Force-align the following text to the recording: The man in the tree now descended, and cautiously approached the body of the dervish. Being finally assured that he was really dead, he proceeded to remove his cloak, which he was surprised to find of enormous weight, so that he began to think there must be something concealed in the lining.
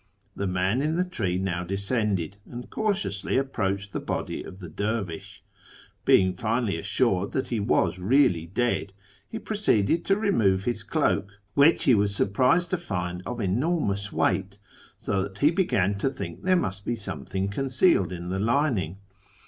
The 0.35 0.47
man 0.47 0.81
in 0.81 0.95
the 0.95 1.03
tree 1.03 1.37
now 1.37 1.63
descended, 1.63 2.37
and 2.49 2.67
cautiously 2.71 3.37
approached 3.37 3.93
the 3.93 3.99
body 3.99 4.41
of 4.41 4.57
the 4.57 4.67
dervish. 4.67 5.43
Being 6.05 6.33
finally 6.33 6.77
assured 6.79 7.33
that 7.33 7.49
he 7.49 7.59
was 7.59 7.99
really 7.99 8.47
dead, 8.47 8.93
he 9.29 9.37
proceeded 9.37 10.03
to 10.05 10.15
remove 10.17 10.63
his 10.63 10.81
cloak, 10.81 11.29
which 11.53 11.83
he 11.83 11.93
was 11.93 12.15
surprised 12.15 12.71
to 12.71 12.77
find 12.79 13.21
of 13.27 13.39
enormous 13.39 14.11
weight, 14.11 14.57
so 14.97 15.21
that 15.21 15.37
he 15.37 15.51
began 15.51 15.93
to 15.99 16.09
think 16.09 16.41
there 16.41 16.55
must 16.55 16.83
be 16.83 16.95
something 16.95 17.47
concealed 17.47 18.11
in 18.11 18.29
the 18.29 18.39
lining. 18.39 18.97